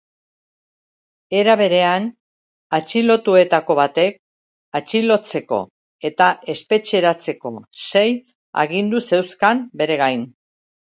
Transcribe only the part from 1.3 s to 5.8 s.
Era berean, atxilotuetako batek atxilotzeko